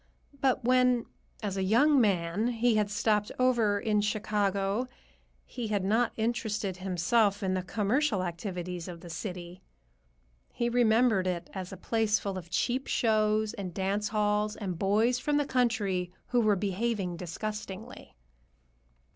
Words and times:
But 0.39 0.63
when, 0.63 1.05
as 1.43 1.57
a 1.57 1.63
young 1.63 2.01
man, 2.01 2.47
he 2.47 2.73
had 2.73 2.89
stopped 2.89 3.31
over 3.37 3.79
in 3.79 4.01
Chicago, 4.01 4.87
he 5.45 5.67
had 5.67 5.83
not 5.83 6.11
interested 6.17 6.77
himself 6.77 7.43
in 7.43 7.53
the 7.53 7.61
commercial 7.61 8.23
activities 8.23 8.87
of 8.87 9.01
the 9.01 9.11
city. 9.11 9.61
He 10.51 10.69
remembered 10.69 11.27
it 11.27 11.51
as 11.53 11.71
a 11.71 11.77
place 11.77 12.17
full 12.17 12.35
of 12.35 12.49
cheap 12.49 12.87
shows 12.87 13.53
and 13.53 13.75
dance 13.75 14.07
halls 14.07 14.55
and 14.55 14.79
boys 14.79 15.19
from 15.19 15.37
the 15.37 15.45
country 15.45 16.11
who 16.29 16.41
were 16.41 16.55
behaving 16.55 17.15
disgustingly. 17.15 17.95
Dr. 18.07 18.15